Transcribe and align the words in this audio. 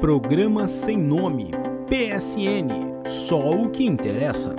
Programa 0.00 0.68
Sem 0.68 0.96
Nome, 0.96 1.50
PSN, 1.88 3.02
só 3.04 3.50
o 3.50 3.68
que 3.68 3.84
interessa. 3.84 4.54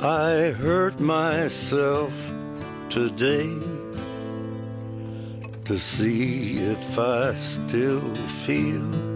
I 0.00 0.52
hurt 0.52 0.98
myself 0.98 2.12
today 2.88 3.52
to 5.66 5.76
see 5.76 6.56
if 6.56 6.98
I 6.98 7.34
still 7.34 8.14
feel. 8.46 9.15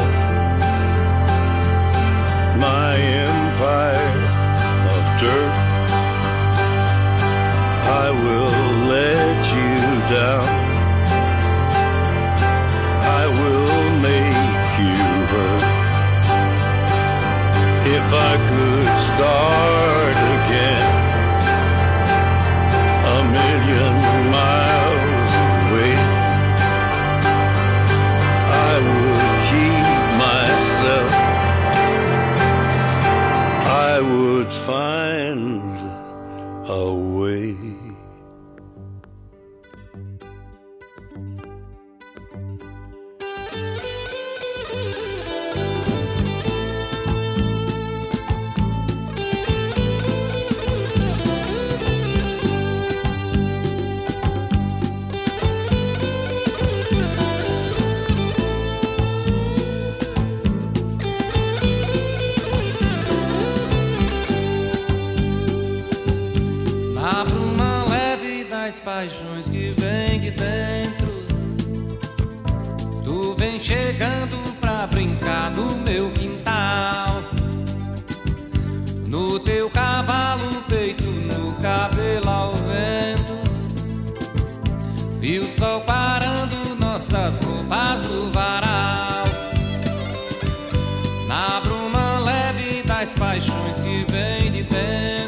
Das 93.01 93.15
paixões 93.15 93.79
que 93.79 94.05
vem 94.11 94.51
de 94.51 94.61
dentro 94.61 95.20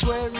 swearing. 0.00 0.39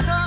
time. 0.00 0.21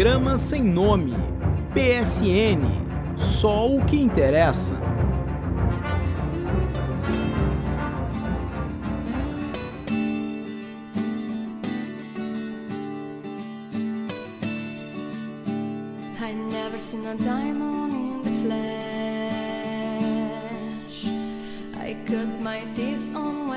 Programa 0.00 0.38
Sem 0.38 0.62
Nome, 0.62 1.14
PSN, 1.74 3.18
só 3.18 3.68
o 3.68 3.84
que 3.84 4.00
interessa. 4.00 4.74
I 16.18 16.32
never 16.50 16.78
seen 16.78 17.06
a 17.06 17.14
diamond 17.16 17.92
in 17.92 18.22
the 18.22 18.30
flesh. 20.88 21.10
I 21.78 21.94
cut 22.06 22.40
my 22.40 22.64
teeth 22.74 23.14
on 23.14 23.50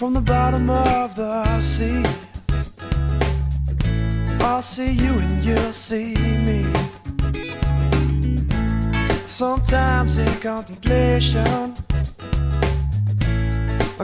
from 0.00 0.14
the 0.14 0.20
bottom 0.22 0.70
of 0.70 1.14
the 1.14 1.60
sea. 1.60 2.02
I'll 4.40 4.62
see 4.62 4.92
you 4.92 5.12
and 5.18 5.44
you'll 5.44 5.74
see 5.74 6.14
me. 6.48 6.64
Sometimes 9.26 10.16
in 10.16 10.32
contemplation 10.40 11.74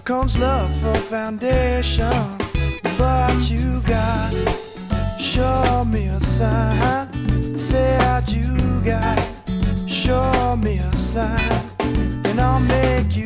comes 0.05 0.39
love 0.39 0.71
for 0.83 0.95
foundation. 0.97 2.13
But 2.99 3.51
you 3.51 3.81
got 3.87 4.35
show 5.19 5.83
me 5.87 6.09
a 6.09 6.21
sign. 6.21 7.57
Say 7.57 7.97
that 8.01 8.31
you 8.31 8.47
got 8.85 9.19
show 9.89 10.57
me 10.57 10.77
a 10.77 10.95
sign, 10.95 11.71
and 12.27 12.39
I'll 12.39 12.61
make 12.61 13.17
you 13.17 13.26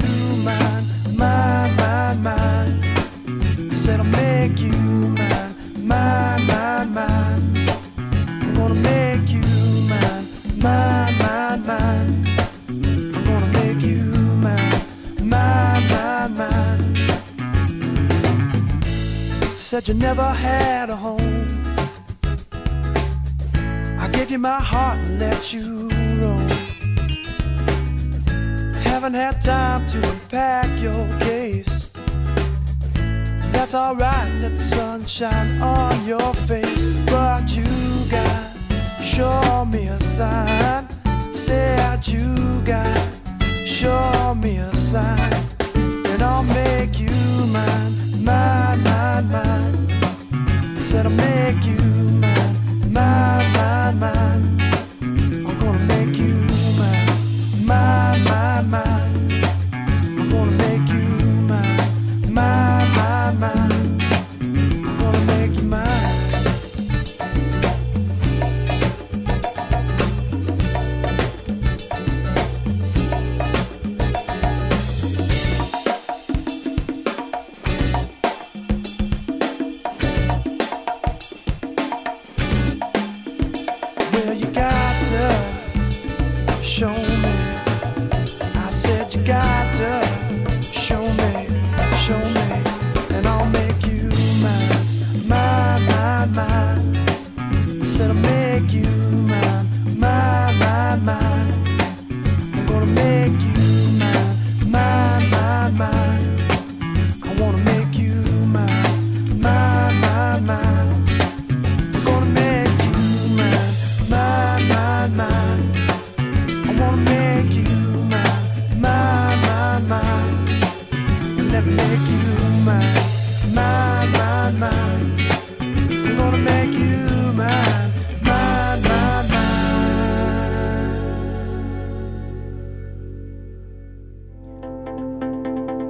Said 19.70 19.86
you 19.86 19.94
never 19.94 20.24
had 20.24 20.90
a 20.90 20.96
home. 20.96 21.62
I 24.00 24.08
gave 24.10 24.28
you 24.28 24.38
my 24.38 24.58
heart 24.60 24.98
and 24.98 25.20
let 25.20 25.52
you 25.52 25.88
roam. 26.20 26.48
Haven't 28.82 29.14
had 29.14 29.40
time 29.40 29.86
to 29.90 29.98
unpack 29.98 30.68
your 30.82 31.06
case. 31.20 31.92
That's 33.52 33.72
alright, 33.72 34.32
let 34.42 34.56
the 34.56 34.60
sun 34.60 35.06
shine 35.06 35.62
on 35.62 36.04
your 36.04 36.34
face. 36.50 37.06
But 37.06 37.56
you 37.56 37.70
got 38.10 38.50
show 39.00 39.64
me 39.66 39.86
a 39.86 40.02
sign. 40.02 40.89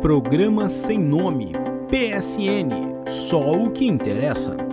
Programa 0.01 0.67
Sem 0.71 0.99
Nome. 0.99 1.53
PSN. 1.91 3.05
Só 3.07 3.53
o 3.53 3.71
que 3.71 3.87
interessa. 3.87 4.70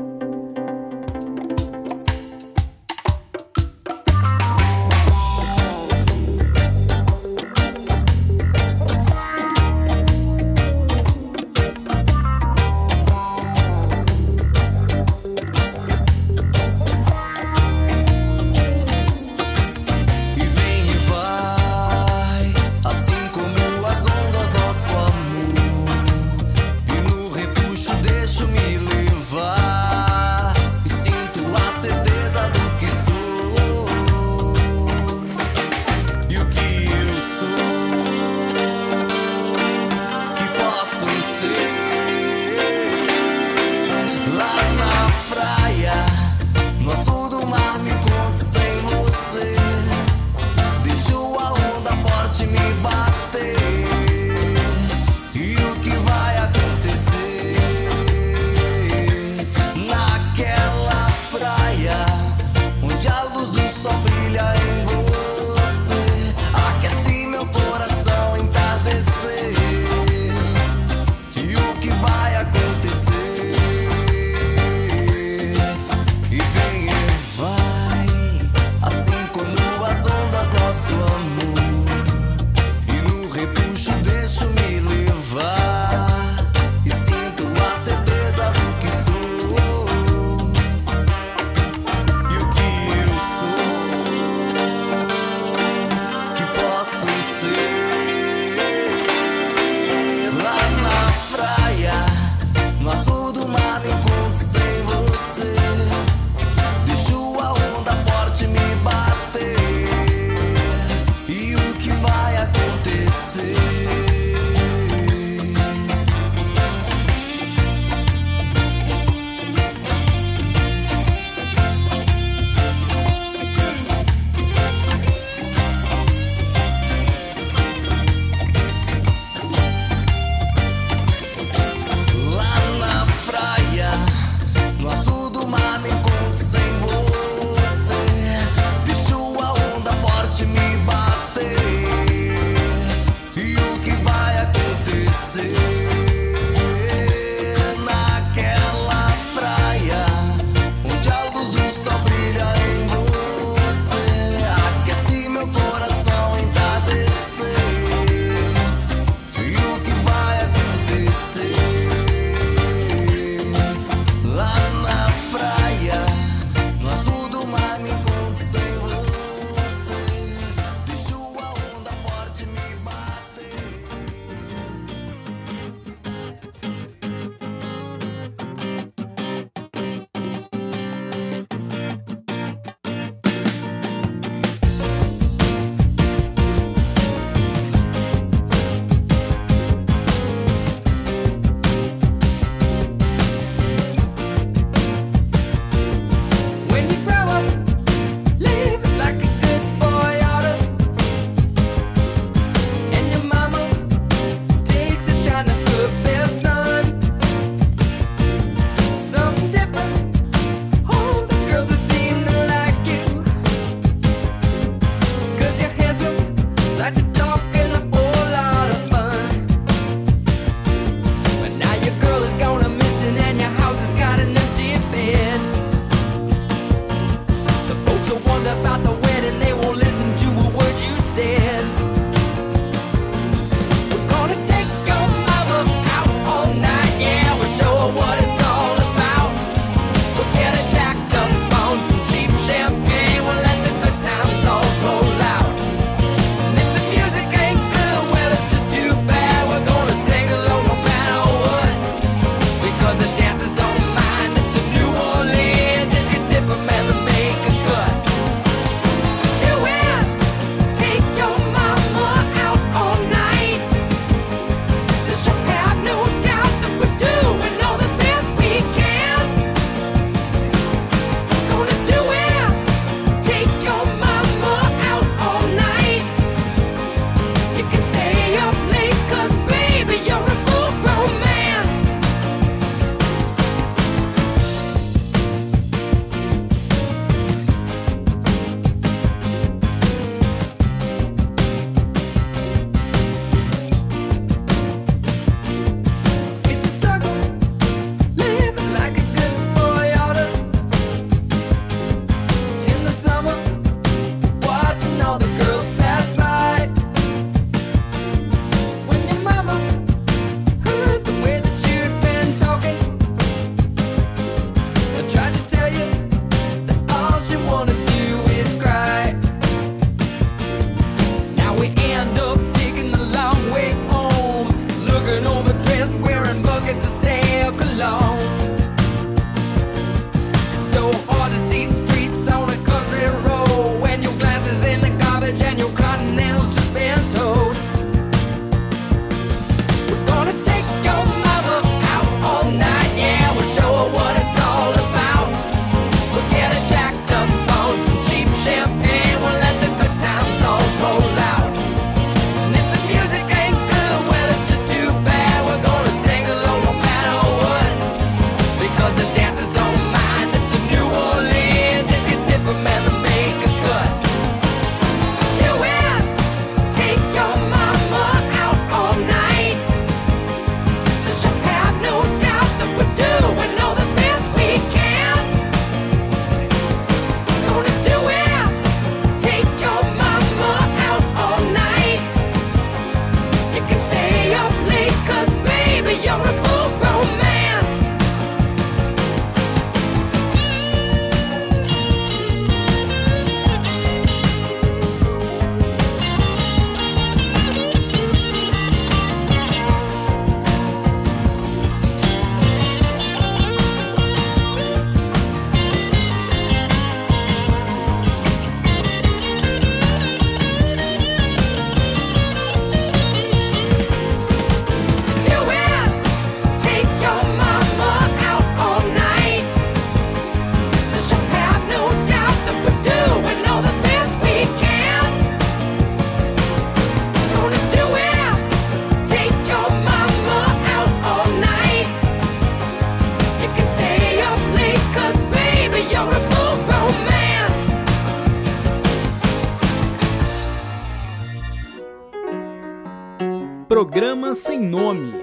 Programa 443.88 444.36
Sem 444.36 444.60
Nome. 444.60 445.14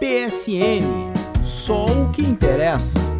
PSN. 0.00 1.12
Só 1.44 1.84
o 1.84 2.10
que 2.12 2.22
interessa. 2.22 3.15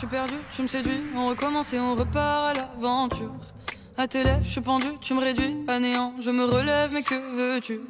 Suis 0.00 0.06
perdu, 0.06 0.34
tu 0.56 0.62
me 0.62 0.66
séduis, 0.66 1.02
on 1.14 1.28
recommence 1.28 1.74
et 1.74 1.78
on 1.78 1.94
repart 1.94 2.56
à 2.56 2.58
l'aventure. 2.58 3.34
À 3.98 4.08
tes 4.08 4.24
lèvres, 4.24 4.40
je 4.42 4.48
suis 4.48 4.60
pendu, 4.62 4.86
tu 5.02 5.12
me 5.12 5.20
réduis 5.20 5.54
à 5.68 5.78
néant. 5.78 6.14
Je 6.22 6.30
me 6.30 6.42
relève, 6.42 6.88
mais 6.94 7.02
que 7.02 7.14
veux-tu? 7.36 7.82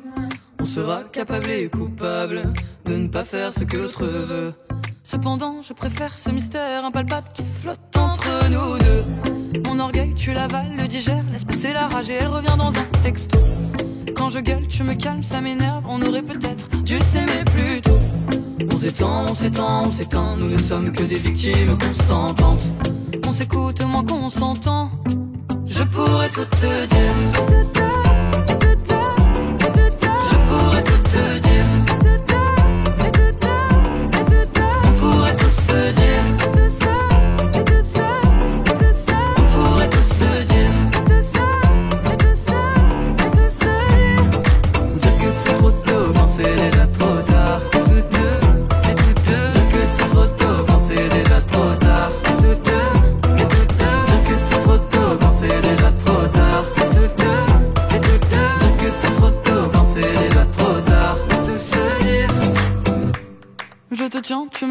On 0.58 0.64
sera 0.64 1.04
capable 1.04 1.48
et 1.50 1.68
coupable 1.68 2.52
de 2.84 2.96
ne 2.96 3.06
pas 3.06 3.22
faire 3.22 3.54
ce 3.54 3.60
que 3.60 3.76
l'autre 3.76 4.04
veut. 4.06 4.52
Cependant, 5.04 5.62
je 5.62 5.72
préfère 5.72 6.18
ce 6.18 6.30
mystère 6.30 6.84
impalpable 6.84 7.28
qui 7.32 7.44
flotte 7.44 7.96
entre 7.96 8.48
nous 8.50 8.78
deux. 8.78 9.60
Mon 9.68 9.78
orgueil, 9.78 10.12
tu 10.16 10.32
l'avales, 10.32 10.74
le 10.76 10.88
digère, 10.88 11.22
laisse 11.30 11.44
passer 11.44 11.72
la 11.72 11.86
rage 11.86 12.10
et 12.10 12.14
elle 12.14 12.26
revient 12.26 12.56
dans 12.58 12.70
un 12.70 13.02
texto. 13.04 13.38
Quand 14.16 14.30
je 14.30 14.40
gueule, 14.40 14.66
tu 14.66 14.82
me 14.82 14.94
calmes, 14.94 15.22
ça 15.22 15.40
m'énerve. 15.40 15.84
On 15.88 16.02
aurait 16.02 16.22
peut-être 16.22 16.68
dû 16.82 16.98
s'aimer 17.02 17.44
plus 17.44 17.80
tôt. 17.80 17.99
On 18.68 18.78
s'étend, 18.78 19.24
on 19.28 19.34
s'étend, 19.34 19.82
on 19.84 19.90
s'éteint. 19.90 20.36
Nous 20.36 20.48
ne 20.48 20.58
sommes 20.58 20.92
que 20.92 21.04
des 21.04 21.18
victimes 21.18 21.78
consentantes. 21.78 22.60
On 23.26 23.32
s'écoute 23.32 23.82
moins 23.86 24.04
qu'on 24.04 24.28
s'entend. 24.28 24.90
Je 25.64 25.82
pourrais 25.84 26.28
tout 26.28 26.44
te 26.44 26.86
dire. 26.86 27.99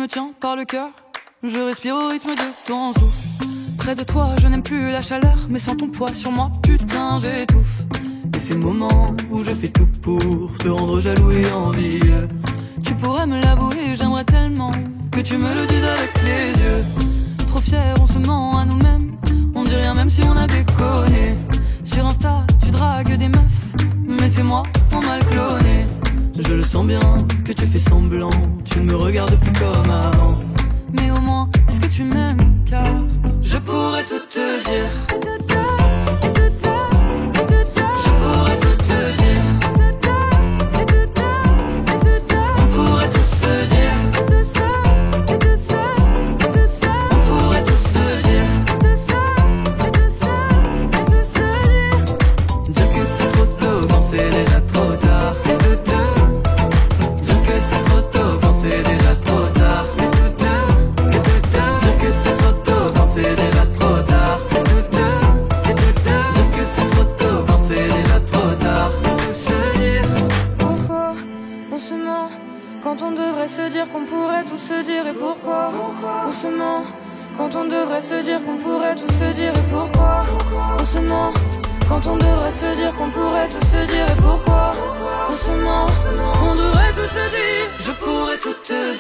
Tiens, 0.09 0.31
par 0.39 0.55
le 0.55 0.65
cœur. 0.65 0.89
Je 1.43 1.59
respire 1.59 1.95
au 1.95 2.07
rythme 2.09 2.31
de 2.31 2.47
ton 2.65 2.93
souffle. 2.93 3.45
Près 3.77 3.95
de 3.95 4.03
toi, 4.03 4.35
je 4.41 4.47
n'aime 4.47 4.63
plus 4.63 4.91
la 4.91 5.01
chaleur, 5.01 5.37
mais 5.49 5.59
sans 5.59 5.75
ton 5.75 5.87
poids 5.87 6.13
sur 6.13 6.31
moi, 6.31 6.51
putain, 6.63 7.19
j'étouffe. 7.19 7.83
Et 8.35 8.39
c'est 8.39 8.55
le 8.55 8.59
moment 8.59 9.15
où 9.29 9.43
je 9.43 9.51
fais 9.51 9.67
tout 9.67 9.87
pour 10.01 10.57
te 10.57 10.67
rendre 10.67 10.99
jaloux 10.99 11.31
et 11.31 11.51
envieux. 11.51 12.27
Tu 12.83 12.95
pourrais 12.95 13.27
me 13.27 13.39
l'avouer, 13.39 13.95
j'aimerais 13.95 14.23
tellement 14.23 14.71
que 15.11 15.21
tu 15.21 15.37
me 15.37 15.53
le 15.53 15.67
dises 15.67 15.83
avec 15.83 16.11
les 16.23 16.59
yeux. 16.59 16.83
Trop 17.47 17.59
fier, 17.59 17.93
on 18.01 18.07
se 18.07 18.19
ment 18.19 18.57
à 18.57 18.65
nous-mêmes. 18.65 19.15
On 19.53 19.63
dit 19.63 19.75
rien 19.75 19.93
même 19.93 20.09
si 20.09 20.23
on 20.23 20.35
a 20.35 20.47
déconné. 20.47 21.35
Sur 21.83 22.07
Insta, 22.07 22.45
tu 22.63 22.71
dragues 22.71 23.15
des 23.15 23.29
meufs, 23.29 23.75
mais 24.07 24.29
c'est 24.29 24.43
moi 24.43 24.63
en 24.91 25.01
mal 25.01 25.23
cloné. 25.25 25.98
Je 26.47 26.53
le 26.53 26.63
sens 26.63 26.85
bien 26.85 26.99
que 27.45 27.51
tu 27.51 27.65
fais 27.65 27.79
semblant, 27.79 28.29
tu 28.63 28.79
ne 28.79 28.85
me 28.85 28.95
regardes 28.95 29.35
plus 29.39 29.51
comme 29.53 29.91
avant. 29.91 30.39
Mais 30.93 31.11
au 31.11 31.19
moins, 31.19 31.49
est-ce 31.67 31.79
que 31.81 31.87
tu 31.87 32.03
m'aimes? 32.03 32.63
Car 32.65 32.85
je 33.41 33.57
pourrais 33.57 34.05
tout 34.05 34.19
te 34.31 34.69
dire. 34.69 35.38
Devrait 77.69 78.01
se 78.01 78.15
dire 78.23 78.43
qu'on 78.43 78.57
pourrait 78.57 78.95
tout 78.95 79.13
se 79.13 79.31
dire 79.33 79.53
et 79.55 79.71
pourquoi 79.71 80.25
on 80.79 80.83
se 80.83 80.99
ment 80.99 81.33
quand 81.87 82.05
on 82.07 82.17
devrait 82.17 82.51
se 82.51 82.75
dire 82.75 82.93
qu'on 82.95 83.09
pourrait 83.09 83.49
tout 83.49 83.65
se 83.65 83.85
dire 83.91 84.05
et 84.11 84.21
pourquoi 84.21 84.73
on 85.29 85.33
se 85.33 85.51
ment 85.51 85.87
on 86.43 86.55
devrait 86.55 86.93
tout 86.93 87.09
se 87.17 87.25
dire 87.35 87.65
Je 87.79 87.91
pourrais 87.91 88.37
tout 88.37 88.53
te 88.65 88.97
dire. 88.97 88.98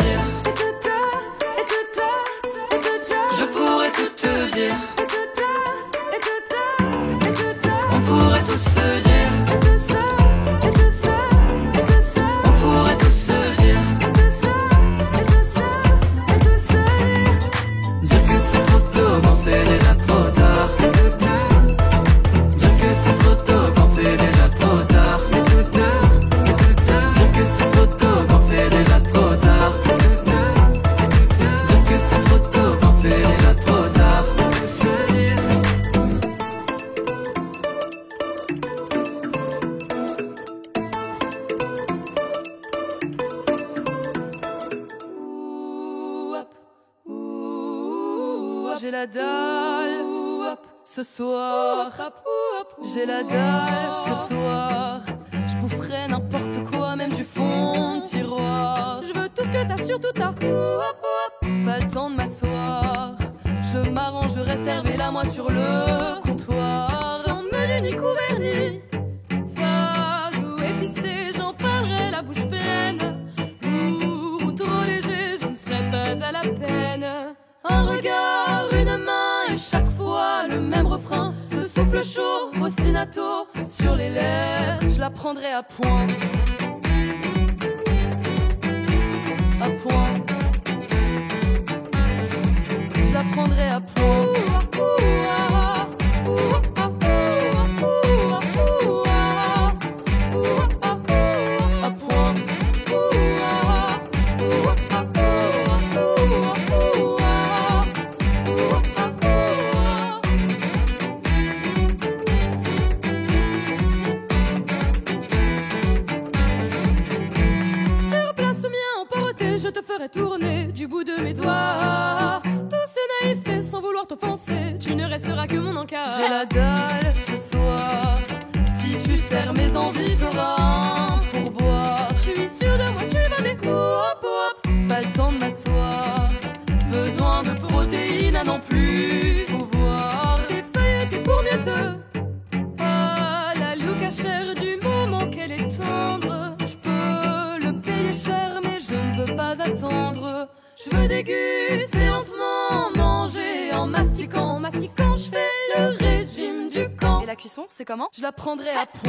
Comment? 157.89 158.09
Je 158.15 158.21
la 158.21 158.31
prendrai 158.31 158.69
à 158.69 158.85
point. 158.85 159.08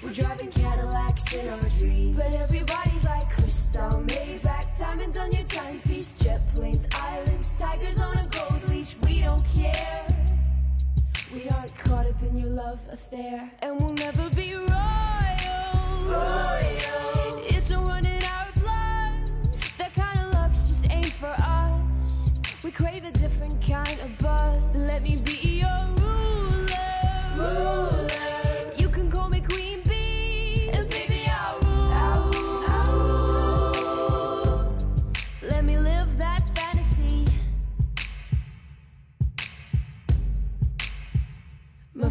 We're 0.00 0.12
driving 0.12 0.50
Cadillacs 0.52 1.34
in 1.34 1.48
our 1.48 1.60
dreams. 1.78 2.16
But 2.16 2.32
everybody's 2.34 3.04
like 3.04 3.28
Cristal, 3.30 4.04
Maybach, 4.06 4.78
diamonds 4.78 5.18
on 5.18 5.32
your 5.32 5.42
timepiece, 5.44 6.12
jet 6.12 6.40
planes, 6.54 6.86
islands, 6.94 7.50
tigers 7.58 8.00
on 8.00 8.16
a 8.16 8.26
gold 8.28 8.68
leash. 8.68 8.94
We 9.02 9.20
don't 9.20 9.44
care. 9.56 10.06
We 11.34 11.48
aren't 11.48 11.76
caught 11.76 12.06
up 12.06 12.22
in 12.22 12.38
your 12.38 12.50
love 12.50 12.78
affair, 12.92 13.50
and 13.60 13.80
we'll 13.80 13.94
never 13.94 14.30
be 14.30 14.54
royal. 14.54 14.68
It's 17.50 17.70
in 17.70 17.76
our 17.76 18.48
blood. 18.54 19.32
That 19.78 19.94
kind 19.96 20.20
of 20.20 20.32
just 20.52 20.90
ain't 20.92 21.12
for 21.12 21.26
us. 21.26 22.30
We 22.62 22.70
crave 22.70 23.04
a 23.04 23.10
different 23.10 23.60
kind 23.60 23.98
of 24.00 24.16
buzz. 24.18 24.62
Let 24.74 25.02
me 25.02 25.16
be 25.24 25.60
your 25.60 25.80
ruler. 25.98 26.78
You 27.36 27.97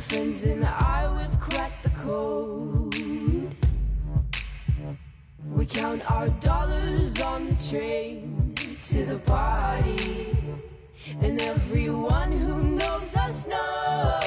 friends 0.07 0.45
and 0.45 0.63
I, 0.63 1.03
we've 1.17 1.39
cracked 1.39 1.83
the 1.83 1.89
code. 1.89 2.95
We 5.51 5.65
count 5.65 6.09
our 6.09 6.29
dollars 6.29 7.19
on 7.21 7.47
the 7.47 7.55
train 7.69 8.53
to 8.83 9.05
the 9.05 9.19
party. 9.19 10.37
And 11.21 11.41
everyone 11.41 12.31
who 12.31 12.63
knows 12.63 13.15
us 13.15 13.45
knows 13.47 14.26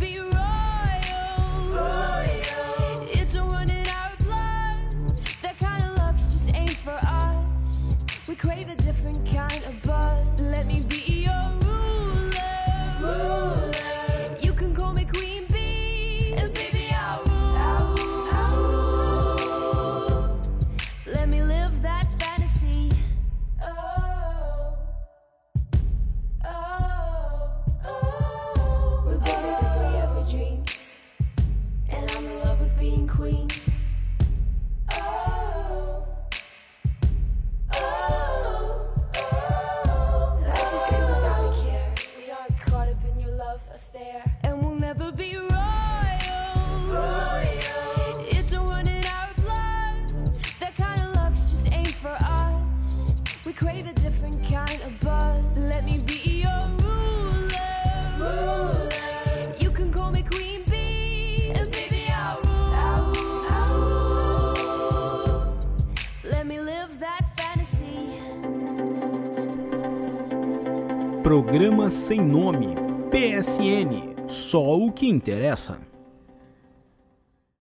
que 75.01 75.07
interessa. 75.07 75.79